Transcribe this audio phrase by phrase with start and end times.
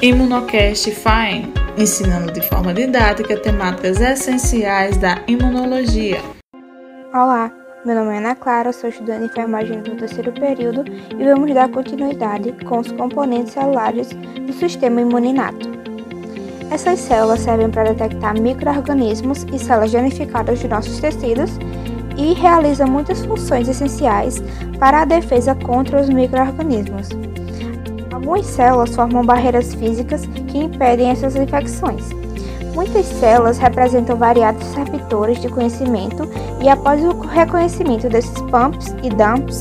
[0.00, 6.20] Imunocast Fine, ensinando de forma didática temáticas essenciais da imunologia.
[7.12, 7.52] Olá,
[7.84, 11.68] meu nome é Ana Clara, sou estudante de enfermagem do terceiro período e vamos dar
[11.68, 14.10] continuidade com os componentes celulares
[14.46, 15.68] do sistema imuninato.
[16.70, 21.50] Essas células servem para detectar microorganismos e células genificadas de nossos tecidos
[22.16, 24.40] e realizam muitas funções essenciais
[24.78, 27.08] para a defesa contra os microorganismos.
[28.28, 32.10] Algumas células formam barreiras físicas que impedem essas infecções.
[32.74, 36.28] Muitas células representam variados receptores de conhecimento
[36.60, 39.60] e após o reconhecimento desses pumps e dumps,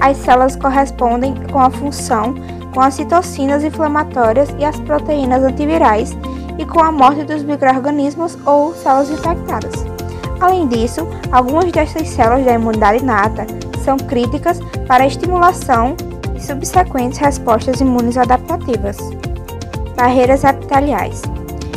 [0.00, 2.34] as células correspondem com a função
[2.72, 6.16] com as citocinas inflamatórias e as proteínas antivirais
[6.58, 9.84] e com a morte dos microorganismos ou células infectadas.
[10.40, 13.46] Além disso, algumas dessas células da imunidade inata
[13.84, 14.58] são críticas
[14.88, 15.94] para a estimulação
[16.36, 18.96] e subsequentes respostas imunes adaptativas.
[19.96, 21.22] Barreiras epiteliais.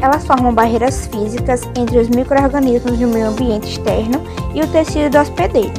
[0.00, 4.20] Elas formam barreiras físicas entre os microorganismos do meio ambiente externo
[4.54, 5.72] e o tecido do hospedeiro.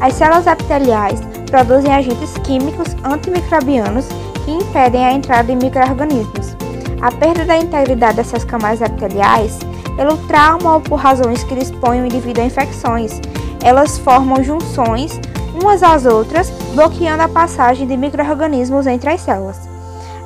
[0.00, 1.20] As células epiteliais
[1.50, 4.06] produzem agentes químicos antimicrobianos
[4.44, 6.56] que impedem a entrada de microorganismos.
[7.00, 9.58] A perda da integridade dessas camadas epiteliais,
[9.96, 13.20] pelo trauma ou por razões que expõem o indivíduo a infecções,
[13.62, 15.20] elas formam junções
[15.54, 19.60] umas às outras, bloqueando a passagem de microorganismos entre as células.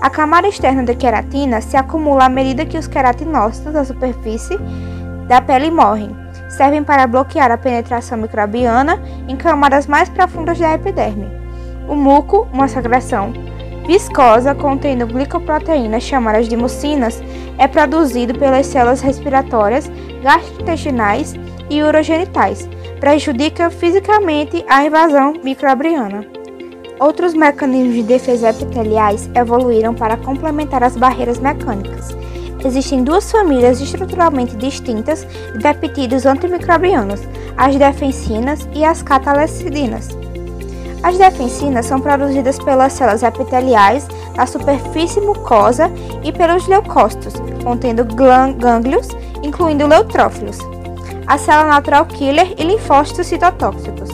[0.00, 4.58] A camada externa da queratina se acumula à medida que os queratinócitos da superfície
[5.27, 6.14] da pele morrem.
[6.48, 11.28] Servem para bloquear a penetração microbiana em camadas mais profundas da epiderme.
[11.88, 13.32] O muco, uma secreção
[13.86, 17.22] viscosa contendo glicoproteínas chamadas de mucinas,
[17.56, 19.91] é produzido pelas células respiratórias,
[20.22, 21.34] gastrointestinais
[21.70, 22.69] e urogenitais,
[23.00, 26.27] prejudica fisicamente a invasão microbiana.
[26.98, 32.16] Outros mecanismos de defesa epiteliais evoluíram para complementar as barreiras mecânicas.
[32.64, 37.20] Existem duas famílias estruturalmente distintas de peptídeos antimicrobianos,
[37.56, 40.09] as defensinas e as catalecidinas.
[41.03, 45.91] As defensinas são produzidas pelas células epiteliais da superfície mucosa
[46.25, 49.09] e pelos leucócitos, contendo gânglios,
[49.43, 50.59] incluindo neutrófilos
[51.26, 54.09] a célula natural killer e linfócitos citotóxicos.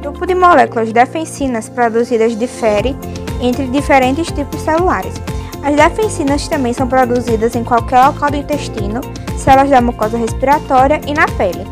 [0.00, 2.94] Grupo de moléculas defensinas produzidas difere
[3.40, 5.14] entre diferentes tipos celulares.
[5.62, 9.00] As defensinas também são produzidas em qualquer local do intestino,
[9.38, 11.66] células da mucosa respiratória e na pele.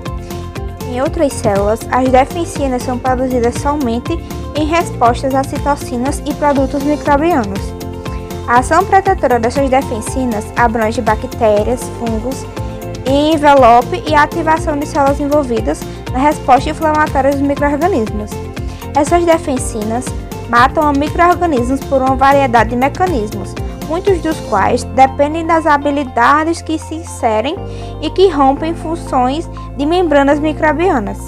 [0.88, 4.12] Em outras células, as defensinas são produzidas somente
[4.54, 7.60] em respostas a citocinas e produtos microbianos.
[8.48, 12.44] A ação protetora dessas defensinas abrange bactérias, fungos,
[13.06, 15.80] em envelope e a ativação de células envolvidas
[16.12, 18.30] na resposta inflamatória dos microorganismos.
[18.94, 20.04] Essas defensinas
[20.48, 23.54] matam microorganismos por uma variedade de mecanismos,
[23.88, 27.56] muitos dos quais dependem das habilidades que se inserem
[28.00, 31.18] e que rompem funções de membranas microbianas.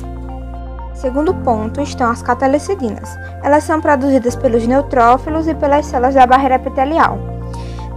[0.94, 3.18] Segundo ponto estão as catalecidinas.
[3.42, 7.18] Elas são produzidas pelos neutrófilos e pelas células da barreira epitelial,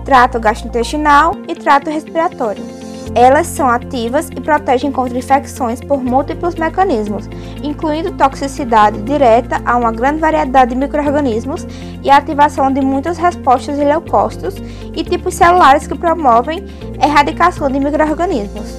[0.03, 2.76] trato gastrointestinal e trato respiratório.
[3.15, 7.29] Elas são ativas e protegem contra infecções por múltiplos mecanismos,
[7.63, 11.65] incluindo toxicidade direta a uma grande variedade de microrganismos
[12.03, 14.55] e a ativação de muitas respostas de leucócitos
[14.95, 16.65] e tipos celulares que promovem
[17.01, 18.77] erradicação de microrganismos.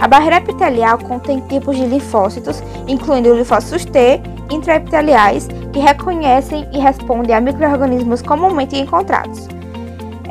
[0.00, 7.36] A barreira epitelial contém tipos de linfócitos, incluindo linfócitos T intraepiteliais, que reconhecem e respondem
[7.36, 9.59] a microrganismos comumente encontrados.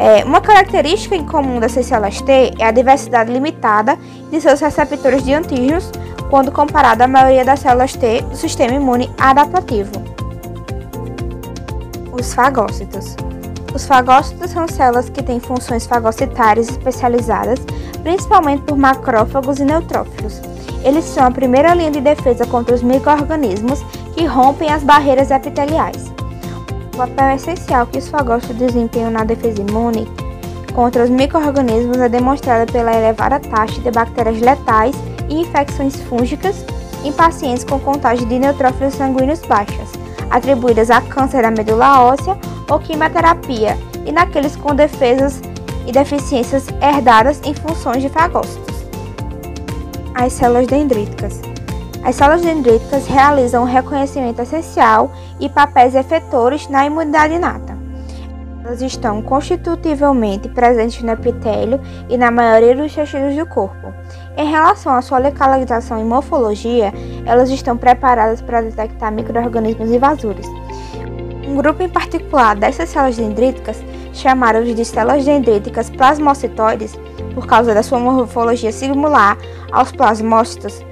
[0.01, 3.99] É, uma característica em comum dessas células T é a diversidade limitada
[4.31, 5.91] de seus receptores de antígenos
[6.29, 9.91] quando comparada à maioria das células T do sistema imune adaptativo.
[12.13, 13.17] Os fagócitos.
[13.75, 17.59] Os fagócitos são células que têm funções fagocitárias especializadas,
[18.01, 20.41] principalmente por macrófagos e neutrófilos.
[20.81, 23.83] Eles são a primeira linha de defesa contra os microorganismos
[24.15, 26.09] que rompem as barreiras epiteliais
[26.99, 30.05] papel essencial que os fagócitos desempenham na defesa imune
[30.73, 34.95] contra os microorganismos é demonstrada pela elevada taxa de bactérias letais
[35.29, 36.65] e infecções fúngicas
[37.03, 39.91] em pacientes com contagem de neutrófilos sanguíneos baixas,
[40.29, 42.37] atribuídas a câncer da medula óssea
[42.69, 45.41] ou quimioterapia, e naqueles com defesas
[45.87, 48.75] e deficiências herdadas em funções de fagócitos.
[50.15, 51.48] As células dendríticas.
[52.03, 57.77] As células dendríticas realizam um reconhecimento essencial e papéis efetores na imunidade inata.
[58.63, 63.93] Elas estão constitutivamente presentes no epitélio e na maioria dos tecidos do corpo.
[64.37, 66.93] Em relação à sua localização e morfologia,
[67.25, 70.47] elas estão preparadas para detectar microorganismos invasores.
[71.47, 76.97] Um grupo em particular dessas células dendríticas chamadas de células dendríticas plasmocitoides,
[77.33, 79.37] por causa da sua morfologia similar
[79.71, 80.83] aos plasmócitos,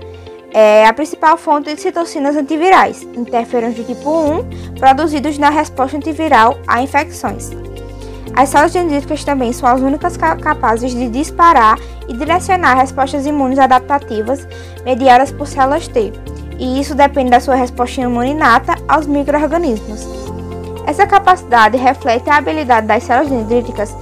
[0.53, 6.57] é a principal fonte de citocinas antivirais, interferons do tipo 1, produzidos na resposta antiviral
[6.67, 7.51] a infecções.
[8.35, 14.47] As células dendríticas também são as únicas capazes de disparar e direcionar respostas imunes adaptativas
[14.85, 16.13] mediadas por células T,
[16.59, 20.07] e isso depende da sua resposta imune inata aos microorganismos.
[20.85, 23.95] Essa capacidade reflete a habilidade das células dendríticas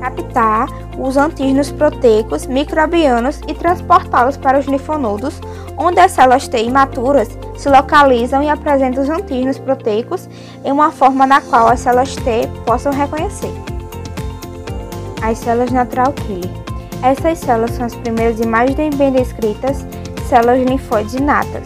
[0.00, 5.40] captar os antígenos proteicos microbianos e transportá-los para os linfonodos,
[5.76, 10.28] onde as células T imaturas se localizam e apresentam os antígenos proteicos
[10.64, 13.52] em uma forma na qual as células T possam reconhecer.
[15.22, 16.50] As células natural killer.
[17.02, 19.86] Essas células são as primeiras mais bem descritas
[20.28, 21.64] células linfóides inatas.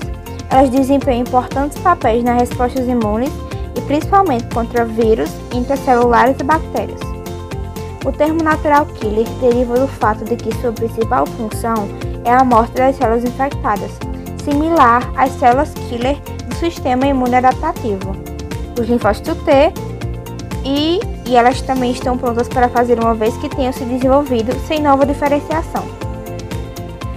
[0.50, 3.32] Elas desempenham importantes papéis nas respostas imunes
[3.74, 7.11] e principalmente contra vírus, intracelulares e bactérias.
[8.04, 11.88] O termo natural killer deriva do fato de que sua principal função
[12.24, 13.92] é a morte das células infectadas,
[14.42, 16.18] similar às células killer
[16.48, 18.16] do sistema imune adaptativo,
[18.78, 19.72] os linfócitos T,
[20.64, 24.80] e, e elas também estão prontas para fazer uma vez que tenham se desenvolvido sem
[24.80, 25.84] nova diferenciação.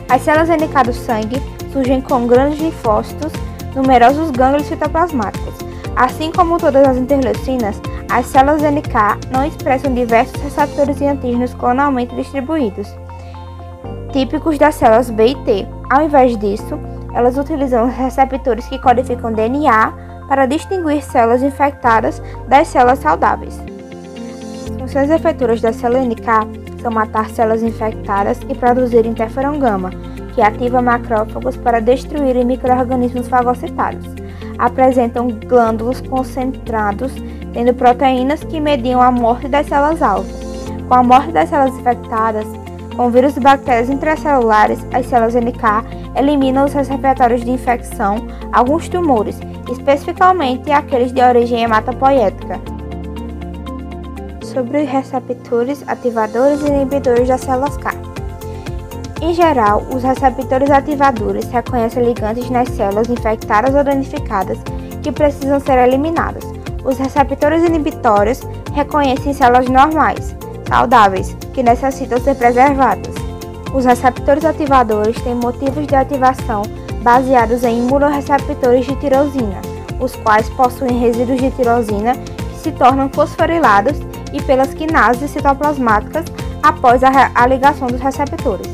[0.08, 1.42] As células NK do sangue
[1.74, 3.32] surgem com grandes linfócitos,
[3.76, 5.54] numerosos gânglios citoplasmáticos.
[5.96, 7.80] Assim como todas as interleucinas,
[8.10, 12.88] as células NK não expressam diversos receptores antígenos clonalmente distribuídos,
[14.12, 15.68] típicos das células B e T.
[15.90, 16.80] Ao invés disso,
[17.14, 19.94] elas utilizam receptores que codificam DNA
[20.28, 23.60] para distinguir células infectadas das células saudáveis.
[24.64, 29.90] As funções efeturas da célula NK são matar células infectadas e produzir interferon gama,
[30.34, 34.06] que ativa macrófagos para destruir microorganismos fagocitados.
[34.58, 37.12] Apresentam glândulos concentrados,
[37.56, 40.28] tendo proteínas que mediam a morte das células-alvo.
[40.90, 42.46] Com a morte das células infectadas,
[42.98, 49.40] com vírus e bactérias intracelulares, as células NK eliminam os receptores de infecção, alguns tumores,
[49.72, 52.60] especificamente aqueles de origem hematopoética.
[54.44, 57.94] Sobre os receptores, ativadores e inibidores das células K.
[59.22, 64.58] Em geral, os receptores ativadores reconhecem ligantes nas células infectadas ou danificadas
[65.02, 66.55] que precisam ser eliminadas.
[66.86, 68.42] Os receptores inibitórios
[68.72, 70.36] reconhecem células normais,
[70.70, 73.16] saudáveis, que necessitam ser preservadas.
[73.74, 76.62] Os receptores ativadores têm motivos de ativação
[77.02, 79.60] baseados em imunoreceptores de tirosina,
[80.00, 83.98] os quais possuem resíduos de tirosina que se tornam fosforilados
[84.32, 86.26] e pelas quinases citoplasmáticas
[86.62, 88.68] após a, a ligação dos receptores.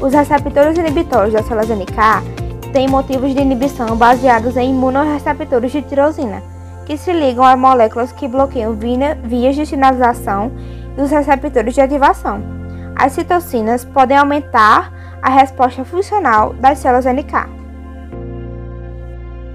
[0.00, 6.53] Os receptores inibitórios das células NK têm motivos de inibição baseados em imunoreceptores de tirosina,
[6.84, 8.76] que se ligam a moléculas que bloqueiam
[9.22, 10.52] vias de sinalização
[10.96, 12.42] dos receptores de ativação.
[12.96, 17.48] As citocinas podem aumentar a resposta funcional das células NK.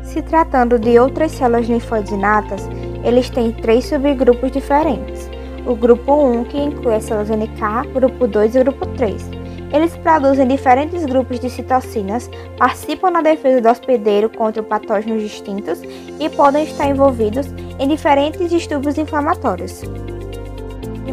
[0.04, 2.68] Se tratando de outras células linfóides inatas,
[3.04, 5.30] eles têm três subgrupos diferentes.
[5.66, 9.39] O grupo 1, que inclui as células NK, grupo 2 e grupo 3.
[9.72, 15.82] Eles produzem diferentes grupos de citocinas, participam na defesa do hospedeiro contra patógenos distintos
[16.20, 17.48] e podem estar envolvidos
[17.80, 19.84] em diferentes distúrbios inflamatórios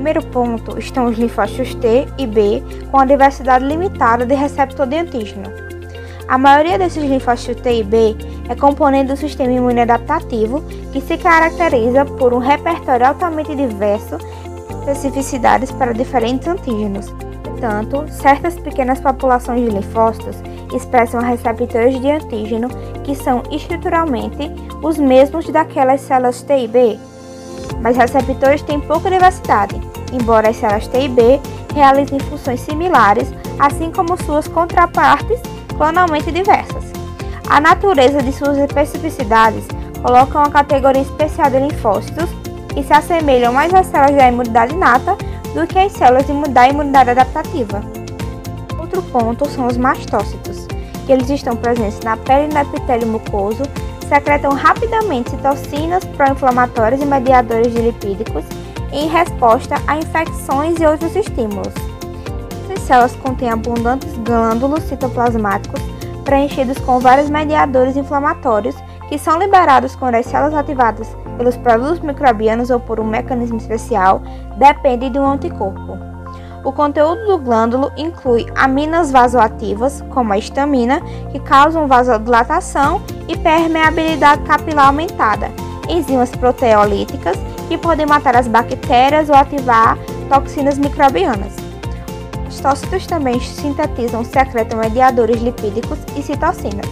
[0.06, 4.98] primeiro ponto estão os linfócitos T e B com a diversidade limitada de receptor de
[4.98, 5.50] antígeno.
[6.28, 8.14] A maioria desses linfócitos T e B
[8.48, 14.92] é componente do sistema imune adaptativo que se caracteriza por um repertório altamente diverso de
[14.92, 17.12] especificidades para diferentes antígenos.
[17.56, 20.36] Portanto, certas pequenas populações de linfócitos
[20.74, 22.68] expressam receptores de antígeno
[23.02, 26.98] que são estruturalmente os mesmos daquelas células T e B,
[27.80, 29.80] mas receptores têm pouca diversidade,
[30.12, 31.40] embora as células T e B
[31.74, 35.40] realizem funções similares, assim como suas contrapartes
[35.78, 36.84] clonalmente diversas.
[37.48, 39.66] A natureza de suas especificidades
[40.02, 42.28] coloca uma categoria especial de linfócitos
[42.74, 45.16] que se assemelham mais às células da imunidade inata
[45.56, 47.80] do que às células da imunidade adaptativa.
[48.78, 50.66] Outro ponto são os mastócitos,
[51.06, 53.62] que eles estão presentes na pele e no epitélio mucoso
[54.06, 58.44] secretam rapidamente citocinas pró-inflamatórias e mediadores de lipídicos
[58.92, 61.72] em resposta a infecções e outros estímulos.
[62.68, 65.80] Essas células contêm abundantes glândulos citoplasmáticos
[66.22, 68.76] preenchidos com vários mediadores inflamatórios
[69.08, 74.22] que são liberados quando as células ativadas pelos produtos microbianos ou por um mecanismo especial
[74.56, 75.98] dependem de um anticorpo.
[76.64, 81.00] O conteúdo do glândulo inclui aminas vasoativas, como a histamina,
[81.30, 85.48] que causam vasodilatação e permeabilidade capilar aumentada,
[85.88, 87.36] enzimas proteolíticas
[87.68, 89.96] que podem matar as bactérias ou ativar
[90.28, 91.54] toxinas microbianas.
[92.48, 96.90] Os tócitos também sintetizam secretam mediadores lipídicos e citocinas,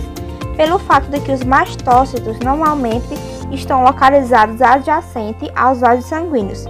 [0.56, 3.16] pelo fato de que os mastócitos normalmente
[3.54, 6.64] estão localizados adjacente aos vasos sanguíneos.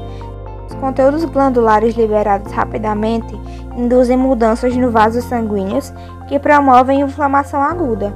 [0.69, 3.35] Os conteúdos glandulares liberados rapidamente
[3.77, 5.93] induzem mudanças no vasos sanguíneos
[6.29, 8.15] que promovem inflamação aguda.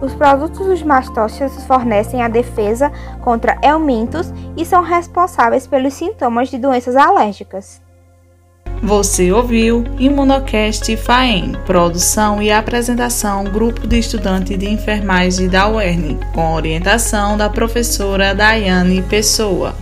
[0.00, 6.58] Os produtos dos mastócitos fornecem a defesa contra helmintos e são responsáveis pelos sintomas de
[6.58, 7.82] doenças alérgicas.
[8.82, 16.54] Você ouviu Imunocast FAEM, produção e apresentação Grupo de Estudantes de Enfermagem da UERN, com
[16.54, 19.74] orientação da professora Daiane Pessoa.